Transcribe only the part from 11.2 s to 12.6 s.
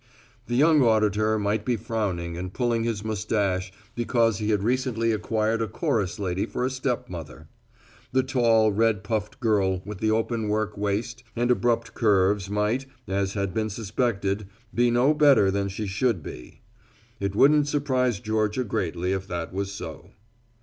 and abrupt curves